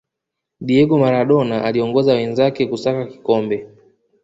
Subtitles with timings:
[0.65, 3.67] diego maradona aliongoza wenzake kusaka kikombe